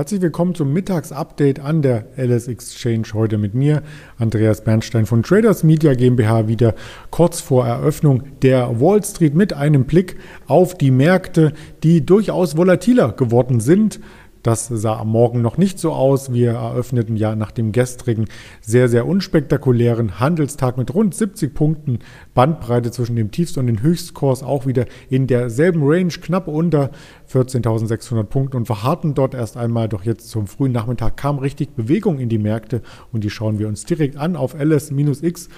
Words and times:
Herzlich 0.00 0.22
willkommen 0.22 0.54
zum 0.54 0.72
Mittagsupdate 0.72 1.60
an 1.60 1.82
der 1.82 2.06
LS 2.16 2.48
Exchange. 2.48 3.08
Heute 3.12 3.36
mit 3.36 3.52
mir, 3.52 3.82
Andreas 4.16 4.64
Bernstein 4.64 5.04
von 5.04 5.22
Traders 5.22 5.62
Media 5.62 5.92
GmbH, 5.92 6.48
wieder 6.48 6.74
kurz 7.10 7.42
vor 7.42 7.66
Eröffnung 7.66 8.22
der 8.40 8.80
Wall 8.80 9.04
Street 9.04 9.34
mit 9.34 9.52
einem 9.52 9.84
Blick 9.84 10.16
auf 10.46 10.72
die 10.78 10.90
Märkte, 10.90 11.52
die 11.82 12.06
durchaus 12.06 12.56
volatiler 12.56 13.12
geworden 13.12 13.60
sind. 13.60 14.00
Das 14.42 14.68
sah 14.68 14.98
am 14.98 15.10
Morgen 15.10 15.42
noch 15.42 15.58
nicht 15.58 15.78
so 15.78 15.92
aus. 15.92 16.32
Wir 16.32 16.52
eröffneten 16.52 17.16
ja 17.16 17.36
nach 17.36 17.50
dem 17.50 17.72
gestrigen 17.72 18.24
sehr, 18.62 18.88
sehr 18.88 19.06
unspektakulären 19.06 20.18
Handelstag 20.18 20.78
mit 20.78 20.94
rund 20.94 21.14
70 21.14 21.52
Punkten 21.52 21.98
Bandbreite 22.32 22.90
zwischen 22.90 23.16
dem 23.16 23.32
Tiefst- 23.32 23.58
und 23.58 23.66
dem 23.66 23.82
Höchstkurs 23.82 24.42
auch 24.42 24.64
wieder 24.64 24.86
in 25.10 25.26
derselben 25.26 25.82
Range, 25.84 26.08
knapp 26.08 26.48
unter 26.48 26.90
14.600 27.32 28.24
Punkten 28.24 28.56
und 28.56 28.66
verharrten 28.66 29.14
dort 29.14 29.34
erst 29.34 29.56
einmal. 29.56 29.88
Doch 29.88 30.04
jetzt 30.04 30.30
zum 30.30 30.46
frühen 30.46 30.72
Nachmittag 30.72 31.16
kam 31.16 31.38
richtig 31.38 31.74
Bewegung 31.76 32.18
in 32.18 32.28
die 32.28 32.38
Märkte 32.38 32.82
und 33.12 33.24
die 33.24 33.30
schauen 33.30 33.58
wir 33.58 33.68
uns 33.68 33.84
direkt 33.84 34.16
an 34.16 34.36
auf 34.36 34.54
ls-x. 34.54 35.48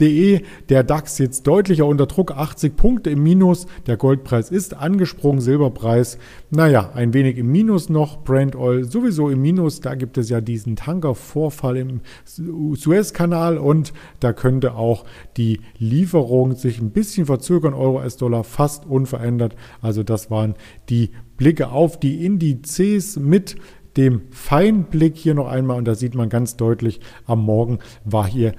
DE. 0.00 0.42
Der 0.68 0.84
DAX 0.84 1.18
jetzt 1.18 1.46
deutlicher 1.46 1.86
unter 1.86 2.06
Druck, 2.06 2.32
80 2.32 2.76
Punkte 2.76 3.10
im 3.10 3.22
Minus. 3.22 3.66
Der 3.86 3.96
Goldpreis 3.96 4.50
ist 4.50 4.74
angesprungen, 4.74 5.40
Silberpreis, 5.40 6.18
naja, 6.50 6.90
ein 6.94 7.14
wenig 7.14 7.36
im 7.36 7.50
Minus 7.50 7.88
noch. 7.88 8.22
Brand 8.22 8.56
Oil 8.56 8.84
sowieso 8.84 9.28
im 9.28 9.42
Minus. 9.42 9.80
Da 9.80 9.94
gibt 9.94 10.18
es 10.18 10.28
ja 10.28 10.40
diesen 10.40 10.76
Tankervorfall 10.76 11.76
im 11.76 12.00
Suezkanal 12.24 13.58
und 13.58 13.92
da 14.20 14.32
könnte 14.32 14.74
auch 14.74 15.04
die 15.36 15.60
Lieferung 15.78 16.54
sich 16.54 16.80
ein 16.80 16.90
bisschen 16.90 17.26
verzögern. 17.26 17.74
Euro, 17.74 18.00
S-Dollar 18.00 18.44
fast 18.44 18.86
unverändert. 18.86 19.56
Also 19.80 20.02
das 20.02 20.30
waren 20.30 20.54
die 20.88 21.10
Blicke 21.36 21.70
auf 21.70 22.00
die 22.00 22.24
Indizes 22.24 23.16
mit 23.16 23.56
dem 23.98 24.22
Feinblick 24.30 25.16
hier 25.16 25.34
noch 25.34 25.48
einmal 25.48 25.76
und 25.76 25.84
da 25.84 25.96
sieht 25.96 26.14
man 26.14 26.28
ganz 26.28 26.56
deutlich, 26.56 27.00
am 27.26 27.44
Morgen 27.44 27.80
war 28.04 28.28
hier 28.28 28.52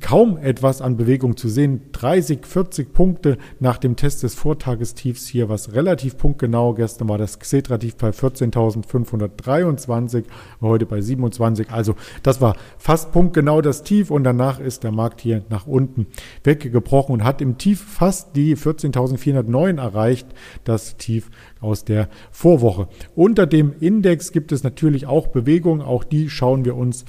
kaum 0.00 0.38
etwas 0.38 0.80
an 0.80 0.96
Bewegung 0.96 1.36
zu 1.36 1.50
sehen. 1.50 1.82
30, 1.92 2.46
40 2.46 2.94
Punkte 2.94 3.36
nach 3.60 3.76
dem 3.76 3.96
Test 3.96 4.22
des 4.22 4.34
Vortagestiefs 4.34 5.28
hier, 5.28 5.50
was 5.50 5.74
relativ 5.74 6.16
punktgenau. 6.16 6.72
Gestern 6.72 7.10
war 7.10 7.18
das 7.18 7.38
Xetra-Tief 7.38 7.96
bei 7.96 8.08
14.523, 8.08 10.24
heute 10.62 10.86
bei 10.86 11.02
27. 11.02 11.70
Also 11.70 11.94
das 12.22 12.40
war 12.40 12.56
fast 12.78 13.12
punktgenau 13.12 13.60
das 13.60 13.82
Tief 13.82 14.10
und 14.10 14.24
danach 14.24 14.58
ist 14.58 14.84
der 14.84 14.92
Markt 14.92 15.20
hier 15.20 15.42
nach 15.50 15.66
unten 15.66 16.06
weggebrochen 16.44 17.12
und 17.12 17.24
hat 17.24 17.42
im 17.42 17.58
Tief 17.58 17.78
fast 17.78 18.34
die 18.36 18.56
14.409 18.56 19.78
erreicht, 19.78 20.28
das 20.64 20.96
Tief 20.96 21.28
aus 21.60 21.84
der 21.84 22.08
Vorwoche. 22.30 22.88
Unter 23.14 23.46
dem 23.46 23.74
Index 23.80 24.32
gibt 24.32 24.50
es 24.50 24.62
natürlich 24.62 24.77
auch 25.06 25.28
Bewegungen, 25.28 25.82
auch 25.82 26.04
die 26.04 26.30
schauen 26.30 26.64
wir 26.64 26.76
uns 26.76 27.04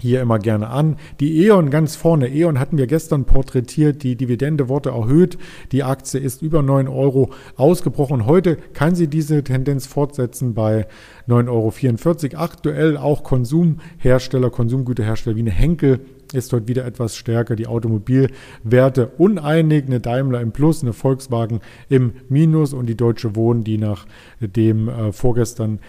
hier 0.00 0.20
immer 0.20 0.38
gerne 0.38 0.68
an. 0.68 0.96
Die 1.20 1.44
E.ON 1.44 1.70
ganz 1.70 1.96
vorne. 1.96 2.28
E.ON 2.28 2.58
hatten 2.58 2.78
wir 2.78 2.86
gestern 2.86 3.24
porträtiert. 3.24 4.02
Die 4.02 4.16
Dividende 4.16 4.68
wurde 4.68 4.90
erhöht. 4.90 5.38
Die 5.72 5.82
Aktie 5.82 6.20
ist 6.20 6.42
über 6.42 6.62
9 6.62 6.88
Euro 6.88 7.30
ausgebrochen. 7.56 8.26
Heute 8.26 8.56
kann 8.56 8.94
sie 8.94 9.08
diese 9.08 9.44
Tendenz 9.44 9.86
fortsetzen 9.86 10.54
bei 10.54 10.86
9,44 11.28 12.32
Euro. 12.34 12.42
Aktuell 12.42 12.96
auch 12.96 13.22
Konsumhersteller, 13.22 14.50
Konsumgüterhersteller 14.50 15.36
wie 15.36 15.40
eine 15.40 15.50
Henkel 15.50 16.00
ist 16.32 16.52
heute 16.52 16.68
wieder 16.68 16.84
etwas 16.84 17.16
stärker. 17.16 17.56
Die 17.56 17.66
Automobilwerte 17.66 19.08
uneinig, 19.18 19.86
eine 19.86 20.00
Daimler 20.00 20.40
im 20.40 20.52
Plus, 20.52 20.82
eine 20.82 20.92
Volkswagen 20.92 21.60
im 21.88 22.12
Minus 22.28 22.72
und 22.72 22.86
die 22.86 22.96
Deutsche 22.96 23.34
Wohnen, 23.34 23.64
die 23.64 23.78
nach 23.78 24.06
dem 24.40 24.88
äh, 24.88 25.12
vorgestern 25.12 25.80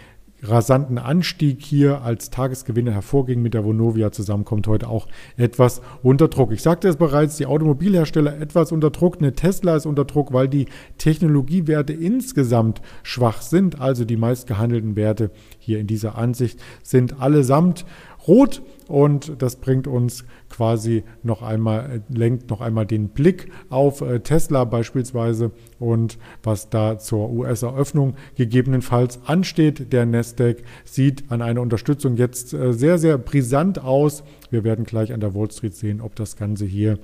rasanten 0.43 0.97
Anstieg 0.97 1.63
hier 1.63 2.01
als 2.01 2.29
Tagesgewinner 2.29 2.91
hervorging 2.91 3.41
mit 3.41 3.53
der 3.53 3.63
Vonovia 3.63 4.11
zusammenkommt 4.11 4.67
heute 4.67 4.89
auch 4.89 5.07
etwas 5.37 5.81
unter 6.01 6.27
Druck. 6.27 6.51
Ich 6.51 6.61
sagte 6.61 6.87
es 6.87 6.95
bereits, 6.95 7.37
die 7.37 7.45
Automobilhersteller 7.45 8.39
etwas 8.39 8.71
unter 8.71 8.89
Druck, 8.89 9.17
eine 9.19 9.33
Tesla 9.33 9.75
ist 9.75 9.85
unter 9.85 10.05
Druck, 10.05 10.33
weil 10.33 10.47
die 10.47 10.65
Technologiewerte 10.97 11.93
insgesamt 11.93 12.81
schwach 13.03 13.41
sind, 13.41 13.79
also 13.79 14.05
die 14.05 14.17
meistgehandelten 14.17 14.95
Werte 14.95 15.31
hier 15.59 15.79
in 15.79 15.87
dieser 15.87 16.17
Ansicht 16.17 16.59
sind 16.83 17.21
allesamt 17.21 17.85
rot 18.27 18.61
und 18.87 19.41
das 19.41 19.55
bringt 19.55 19.87
uns 19.87 20.25
quasi 20.49 21.03
noch 21.23 21.41
einmal, 21.41 21.89
äh, 21.89 22.13
lenkt 22.13 22.49
noch 22.49 22.61
einmal 22.61 22.85
den 22.85 23.09
Blick 23.09 23.51
auf 23.69 24.01
äh, 24.01 24.19
Tesla 24.19 24.65
beispielsweise 24.65 25.51
und 25.79 26.17
was 26.43 26.69
da 26.69 26.99
zur 26.99 27.29
US-Eröffnung 27.31 28.15
gegebenenfalls 28.35 29.19
ansteht. 29.25 29.93
Der 29.93 30.05
Nasdaq 30.31 30.63
sieht 30.85 31.29
an 31.29 31.41
einer 31.41 31.61
Unterstützung 31.61 32.15
jetzt 32.15 32.53
äh, 32.53 32.73
sehr, 32.73 32.97
sehr 32.97 33.17
brisant 33.17 33.83
aus. 33.83 34.23
Wir 34.49 34.63
werden 34.63 34.85
gleich 34.85 35.13
an 35.13 35.19
der 35.19 35.35
Wall 35.35 35.51
Street 35.51 35.75
sehen, 35.75 36.01
ob 36.01 36.15
das 36.15 36.35
Ganze 36.35 36.65
hier 36.65 36.97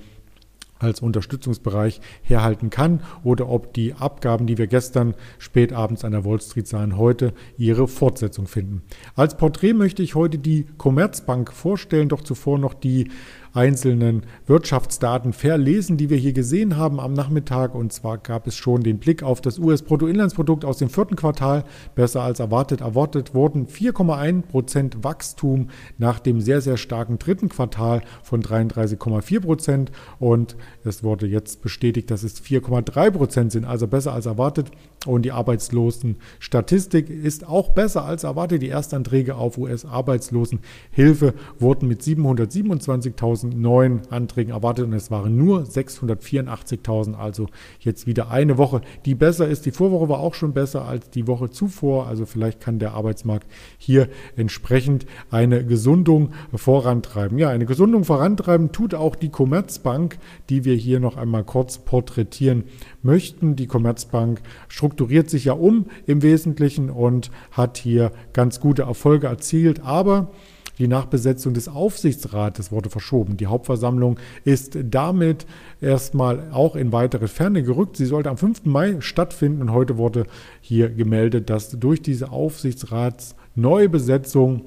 als 0.78 1.00
Unterstützungsbereich 1.00 2.00
herhalten 2.22 2.70
kann 2.70 3.00
oder 3.24 3.48
ob 3.48 3.74
die 3.74 3.94
Abgaben, 3.94 4.46
die 4.46 4.58
wir 4.58 4.68
gestern 4.68 5.14
spät 5.38 5.72
abends 5.72 6.04
an 6.04 6.12
der 6.12 6.24
Wall 6.24 6.40
Street 6.40 6.68
sahen, 6.68 6.96
heute 6.96 7.32
ihre 7.56 7.88
Fortsetzung 7.88 8.46
finden. 8.46 8.82
Als 9.16 9.36
Porträt 9.36 9.72
möchte 9.72 10.04
ich 10.04 10.14
heute 10.14 10.38
die 10.38 10.66
Commerzbank 10.78 11.52
vorstellen, 11.52 12.08
doch 12.08 12.22
zuvor 12.22 12.60
noch 12.60 12.74
die 12.74 13.10
einzelnen 13.52 14.22
Wirtschaftsdaten 14.46 15.32
verlesen, 15.32 15.96
die 15.96 16.10
wir 16.10 16.16
hier 16.16 16.32
gesehen 16.32 16.76
haben 16.76 17.00
am 17.00 17.12
Nachmittag. 17.12 17.74
Und 17.74 17.92
zwar 17.92 18.18
gab 18.18 18.46
es 18.46 18.56
schon 18.56 18.82
den 18.82 18.98
Blick 18.98 19.22
auf 19.22 19.40
das 19.40 19.58
US-Bruttoinlandsprodukt 19.58 20.64
aus 20.64 20.78
dem 20.78 20.90
vierten 20.90 21.16
Quartal, 21.16 21.64
besser 21.94 22.22
als 22.22 22.40
erwartet. 22.40 22.80
Erwartet 22.80 23.34
wurden 23.34 23.66
4,1 23.66 24.42
Prozent 24.42 25.04
Wachstum 25.04 25.68
nach 25.98 26.18
dem 26.18 26.40
sehr, 26.40 26.60
sehr 26.60 26.76
starken 26.76 27.18
dritten 27.18 27.48
Quartal 27.48 28.02
von 28.22 28.42
33,4 28.42 29.40
Prozent. 29.40 29.92
Und 30.18 30.56
es 30.84 31.02
wurde 31.02 31.26
jetzt 31.26 31.62
bestätigt, 31.62 32.10
dass 32.10 32.22
es 32.22 32.42
4,3 32.42 33.10
Prozent 33.10 33.52
sind, 33.52 33.64
also 33.64 33.86
besser 33.86 34.12
als 34.12 34.26
erwartet. 34.26 34.70
Und 35.06 35.22
die 35.22 35.32
Arbeitslosenstatistik 35.32 37.08
ist 37.08 37.46
auch 37.46 37.70
besser 37.70 38.04
als 38.04 38.24
erwartet. 38.24 38.62
Die 38.62 38.68
Erstanträge 38.68 39.36
auf 39.36 39.58
US-Arbeitslosenhilfe 39.58 41.34
wurden 41.58 41.88
mit 41.88 42.02
727.000 42.02 43.37
neuen 43.44 44.02
Anträgen 44.10 44.52
erwartet 44.52 44.84
und 44.86 44.92
es 44.92 45.10
waren 45.10 45.36
nur 45.36 45.62
684.000. 45.62 47.14
Also 47.14 47.48
jetzt 47.80 48.06
wieder 48.06 48.30
eine 48.30 48.58
Woche, 48.58 48.80
die 49.04 49.14
besser 49.14 49.48
ist. 49.48 49.66
Die 49.66 49.70
Vorwoche 49.70 50.08
war 50.08 50.20
auch 50.20 50.34
schon 50.34 50.52
besser 50.52 50.84
als 50.84 51.10
die 51.10 51.26
Woche 51.26 51.50
zuvor. 51.50 52.06
Also 52.06 52.26
vielleicht 52.26 52.60
kann 52.60 52.78
der 52.78 52.92
Arbeitsmarkt 52.92 53.46
hier 53.78 54.08
entsprechend 54.36 55.06
eine 55.30 55.64
Gesundung 55.64 56.30
vorantreiben. 56.54 57.38
Ja, 57.38 57.50
eine 57.50 57.66
Gesundung 57.66 58.04
vorantreiben 58.04 58.72
tut 58.72 58.94
auch 58.94 59.16
die 59.16 59.30
Commerzbank, 59.30 60.18
die 60.48 60.64
wir 60.64 60.74
hier 60.74 61.00
noch 61.00 61.16
einmal 61.16 61.44
kurz 61.44 61.78
porträtieren 61.78 62.64
möchten. 63.02 63.56
Die 63.56 63.66
Commerzbank 63.66 64.42
strukturiert 64.68 65.30
sich 65.30 65.46
ja 65.46 65.52
um 65.52 65.86
im 66.06 66.22
Wesentlichen 66.22 66.90
und 66.90 67.30
hat 67.50 67.78
hier 67.78 68.12
ganz 68.32 68.60
gute 68.60 68.82
Erfolge 68.82 69.26
erzielt, 69.26 69.80
aber 69.84 70.30
die 70.78 70.88
Nachbesetzung 70.88 71.54
des 71.54 71.68
Aufsichtsrates 71.68 72.72
wurde 72.72 72.90
verschoben. 72.90 73.36
Die 73.36 73.46
Hauptversammlung 73.46 74.18
ist 74.44 74.76
damit 74.82 75.46
erstmal 75.80 76.50
auch 76.52 76.74
in 76.76 76.92
weitere 76.92 77.28
Ferne 77.28 77.62
gerückt. 77.62 77.96
Sie 77.96 78.06
sollte 78.06 78.30
am 78.30 78.36
5. 78.36 78.64
Mai 78.64 78.96
stattfinden 79.00 79.62
und 79.62 79.72
heute 79.72 79.96
wurde 79.96 80.26
hier 80.60 80.90
gemeldet, 80.90 81.50
dass 81.50 81.70
durch 81.70 82.02
diese 82.02 82.30
Aufsichtsratsneubesetzung 82.30 84.62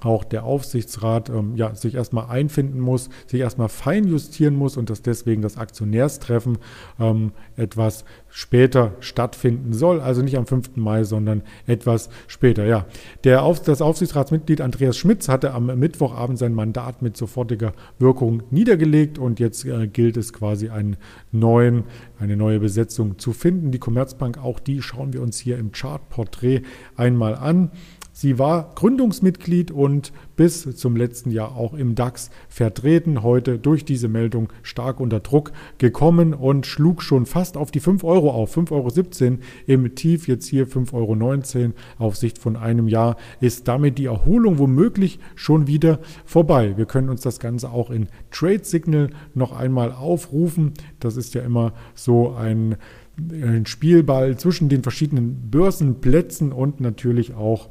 auch 0.00 0.24
der 0.24 0.44
Aufsichtsrat 0.44 1.30
ähm, 1.30 1.56
ja, 1.56 1.74
sich 1.74 1.94
erstmal 1.94 2.26
einfinden 2.26 2.80
muss, 2.80 3.08
sich 3.26 3.40
erstmal 3.40 3.68
feinjustieren 3.68 4.54
muss 4.54 4.76
und 4.76 4.90
dass 4.90 5.02
deswegen 5.02 5.42
das 5.42 5.56
Aktionärstreffen 5.56 6.58
ähm, 7.00 7.32
etwas 7.56 8.04
später 8.36 8.92
stattfinden 9.00 9.72
soll. 9.72 9.98
Also 9.98 10.20
nicht 10.20 10.36
am 10.36 10.46
5. 10.46 10.76
Mai, 10.76 11.04
sondern 11.04 11.40
etwas 11.66 12.10
später. 12.26 12.66
Ja, 12.66 12.84
der 13.24 13.42
Auf, 13.42 13.62
das 13.62 13.80
Aufsichtsratsmitglied 13.80 14.60
Andreas 14.60 14.98
Schmitz 14.98 15.30
hatte 15.30 15.54
am 15.54 15.74
Mittwochabend 15.78 16.38
sein 16.38 16.52
Mandat 16.52 17.00
mit 17.00 17.16
sofortiger 17.16 17.72
Wirkung 17.98 18.42
niedergelegt 18.50 19.18
und 19.18 19.40
jetzt 19.40 19.64
äh, 19.64 19.88
gilt 19.88 20.18
es 20.18 20.34
quasi 20.34 20.68
einen 20.68 20.98
neuen, 21.32 21.84
eine 22.20 22.36
neue 22.36 22.60
Besetzung 22.60 23.18
zu 23.18 23.32
finden. 23.32 23.70
Die 23.70 23.78
Commerzbank, 23.78 24.36
auch 24.36 24.60
die 24.60 24.82
schauen 24.82 25.14
wir 25.14 25.22
uns 25.22 25.38
hier 25.38 25.56
im 25.56 25.72
Chartporträt 25.72 26.60
einmal 26.94 27.36
an. 27.36 27.70
Sie 28.18 28.38
war 28.38 28.72
Gründungsmitglied 28.76 29.70
und 29.70 30.10
bis 30.36 30.74
zum 30.76 30.96
letzten 30.96 31.30
Jahr 31.30 31.54
auch 31.54 31.74
im 31.74 31.94
DAX 31.94 32.30
vertreten. 32.48 33.22
Heute 33.22 33.58
durch 33.58 33.84
diese 33.84 34.08
Meldung 34.08 34.48
stark 34.62 35.00
unter 35.00 35.20
Druck 35.20 35.52
gekommen 35.76 36.32
und 36.32 36.64
schlug 36.64 37.02
schon 37.02 37.26
fast 37.26 37.58
auf 37.58 37.70
die 37.70 37.80
5 37.80 38.04
Euro 38.04 38.25
auf. 38.30 38.56
5,17 38.56 39.24
Euro 39.24 39.38
im 39.66 39.94
Tief, 39.94 40.28
jetzt 40.28 40.46
hier 40.46 40.66
5,19 40.66 41.62
Euro 41.64 41.72
auf 41.98 42.16
Sicht 42.16 42.38
von 42.38 42.56
einem 42.56 42.88
Jahr. 42.88 43.16
Ist 43.40 43.68
damit 43.68 43.98
die 43.98 44.06
Erholung 44.06 44.58
womöglich 44.58 45.18
schon 45.34 45.66
wieder 45.66 46.00
vorbei. 46.24 46.76
Wir 46.76 46.86
können 46.86 47.08
uns 47.08 47.20
das 47.20 47.40
Ganze 47.40 47.70
auch 47.70 47.90
in 47.90 48.08
Trade 48.30 48.64
Signal 48.64 49.10
noch 49.34 49.52
einmal 49.52 49.92
aufrufen. 49.92 50.74
Das 51.00 51.16
ist 51.16 51.34
ja 51.34 51.42
immer 51.42 51.72
so 51.94 52.32
ein 52.32 52.76
ein 53.18 53.64
Spielball 53.66 54.36
zwischen 54.36 54.68
den 54.68 54.82
verschiedenen 54.82 55.50
Börsenplätzen 55.50 56.52
und 56.52 56.80
natürlich 56.80 57.34
auch 57.34 57.70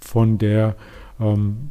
von 0.00 0.38
der 0.38 0.76
ähm, 1.18 1.70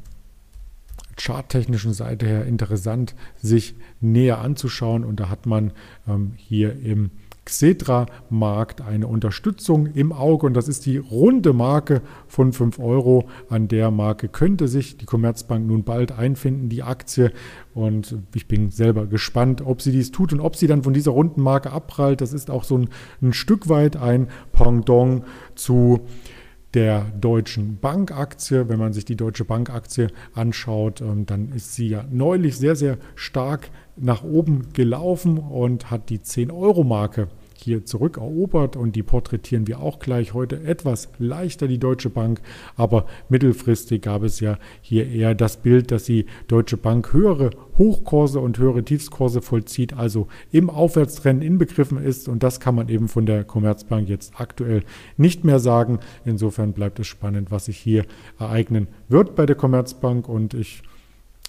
charttechnischen 1.17 1.93
Seite 1.93 2.25
her 2.25 2.45
interessant, 2.45 3.15
sich 3.41 3.75
näher 4.01 4.39
anzuschauen. 4.39 5.03
Und 5.03 5.19
da 5.19 5.29
hat 5.29 5.45
man 5.45 5.71
ähm, 6.07 6.33
hier 6.35 6.79
im 6.79 7.11
Xetra-Markt 7.45 8.81
eine 8.81 9.07
Unterstützung 9.07 9.87
im 9.87 10.13
Auge 10.13 10.45
und 10.45 10.53
das 10.53 10.67
ist 10.67 10.85
die 10.85 10.97
runde 10.97 11.53
Marke 11.53 12.01
von 12.27 12.53
5 12.53 12.79
Euro. 12.79 13.27
An 13.49 13.67
der 13.67 13.91
Marke 13.91 14.29
könnte 14.29 14.67
sich 14.67 14.97
die 14.97 15.05
Commerzbank 15.05 15.67
nun 15.67 15.83
bald 15.83 16.11
einfinden, 16.11 16.69
die 16.69 16.83
Aktie. 16.83 17.31
Und 17.73 18.17
ich 18.33 18.47
bin 18.47 18.71
selber 18.71 19.07
gespannt, 19.07 19.61
ob 19.65 19.81
sie 19.81 19.91
dies 19.91 20.11
tut 20.11 20.31
und 20.31 20.39
ob 20.39 20.55
sie 20.55 20.67
dann 20.67 20.83
von 20.83 20.93
dieser 20.93 21.11
runden 21.11 21.41
Marke 21.41 21.71
abprallt. 21.71 22.21
Das 22.21 22.33
ist 22.33 22.49
auch 22.49 22.63
so 22.63 22.77
ein, 22.77 22.89
ein 23.21 23.33
Stück 23.33 23.67
weit 23.67 23.97
ein 23.97 24.27
Pendant 24.51 25.23
zu 25.55 26.01
der 26.73 27.05
Deutschen 27.19 27.77
Bankaktie. 27.79 28.67
Wenn 28.67 28.79
man 28.79 28.93
sich 28.93 29.05
die 29.05 29.15
Deutsche 29.15 29.45
Bankaktie 29.45 30.07
anschaut, 30.33 31.01
ähm, 31.01 31.25
dann 31.25 31.51
ist 31.51 31.75
sie 31.75 31.89
ja 31.89 32.05
neulich 32.09 32.57
sehr, 32.57 32.75
sehr 32.75 32.97
stark 33.15 33.69
nach 33.95 34.23
oben 34.23 34.73
gelaufen 34.73 35.37
und 35.37 35.91
hat 35.91 36.09
die 36.09 36.19
10-Euro-Marke 36.19 37.27
hier 37.63 37.85
zurückerobert 37.85 38.75
und 38.75 38.95
die 38.95 39.03
porträtieren 39.03 39.67
wir 39.67 39.79
auch 39.79 39.99
gleich 39.99 40.33
heute 40.33 40.61
etwas 40.63 41.09
leichter, 41.17 41.67
die 41.67 41.79
Deutsche 41.79 42.09
Bank. 42.09 42.41
Aber 42.75 43.05
mittelfristig 43.29 44.01
gab 44.01 44.23
es 44.23 44.39
ja 44.39 44.57
hier 44.81 45.07
eher 45.07 45.33
das 45.33 45.57
Bild, 45.57 45.91
dass 45.91 46.03
die 46.03 46.25
Deutsche 46.47 46.77
Bank 46.77 47.13
höhere 47.13 47.49
Hochkurse 47.77 48.39
und 48.39 48.57
höhere 48.57 48.83
Tiefskurse 48.83 49.41
vollzieht, 49.41 49.93
also 49.93 50.27
im 50.51 50.69
Aufwärtstrend 50.69 51.43
inbegriffen 51.43 51.97
ist. 51.97 52.27
Und 52.27 52.43
das 52.43 52.59
kann 52.59 52.75
man 52.75 52.89
eben 52.89 53.07
von 53.07 53.25
der 53.25 53.43
Commerzbank 53.43 54.09
jetzt 54.09 54.33
aktuell 54.39 54.83
nicht 55.17 55.43
mehr 55.43 55.59
sagen. 55.59 55.99
Insofern 56.25 56.73
bleibt 56.73 56.99
es 56.99 57.07
spannend, 57.07 57.51
was 57.51 57.65
sich 57.65 57.77
hier 57.77 58.05
ereignen 58.39 58.87
wird 59.09 59.35
bei 59.35 59.45
der 59.45 59.55
Commerzbank. 59.55 60.29
Und 60.29 60.53
ich 60.53 60.83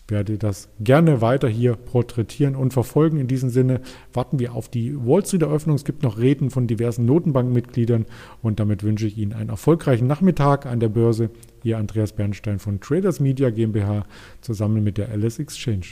werde 0.09 0.39
das 0.39 0.69
gerne 0.81 1.21
weiter 1.21 1.49
hier 1.49 1.77
porträtieren 1.77 2.57
und 2.57 2.73
verfolgen. 2.73 3.19
In 3.19 3.27
diesem 3.27 3.49
Sinne 3.49 3.81
warten 4.13 4.39
wir 4.39 4.55
auf 4.55 4.69
die 4.69 4.95
Wall 4.97 5.25
Street 5.25 5.43
Eröffnung. 5.43 5.77
Es 5.77 5.85
gibt 5.85 6.03
noch 6.03 6.19
Reden 6.19 6.51
von 6.51 6.67
diversen 6.67 7.07
Notenbankmitgliedern 7.07 8.07
und 8.43 8.61
damit 8.61 8.83
wünsche 8.83 9.07
ich 9.07 9.17
Ihnen 9.17 9.33
einen 9.33 9.51
erfolgreichen 9.51 10.07
Nachmittag 10.07 10.67
an 10.67 10.81
der 10.81 10.91
Börse. 10.91 11.31
Ihr 11.63 11.79
Andreas 11.79 12.13
Bernstein 12.13 12.59
von 12.59 12.81
Traders 12.81 13.21
Media 13.21 13.51
GmbH 13.51 14.05
zusammen 14.43 14.85
mit 14.85 14.99
der 14.99 15.11
Alice 15.11 15.39
Exchange. 15.39 15.87